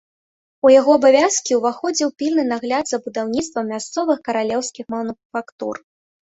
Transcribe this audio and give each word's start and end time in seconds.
У 0.67 0.69
яго 0.79 0.95
абавязкі 0.99 1.51
ўваходзіў 1.59 2.09
пільны 2.23 2.47
нагляд 2.51 2.85
за 2.93 2.97
будаўніцтвам 3.05 3.71
мясцовых 3.75 4.17
каралеўскіх 4.31 4.85
мануфактур. 4.99 5.75